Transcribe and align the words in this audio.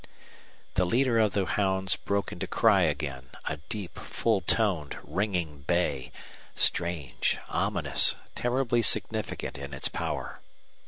The 0.73 0.85
leader 0.85 1.19
of 1.19 1.33
the 1.33 1.45
hounds 1.45 1.95
broke 1.95 2.31
into 2.31 2.47
cry 2.47 2.81
again, 2.81 3.29
a 3.45 3.57
deep, 3.69 3.99
full 3.99 4.41
toned, 4.41 4.97
ringing 5.03 5.59
bay, 5.67 6.11
strange, 6.55 7.37
ominous, 7.47 8.15
terribly 8.33 8.81
significant 8.81 9.59
in 9.59 9.75
its 9.75 9.89
power. 9.89 10.39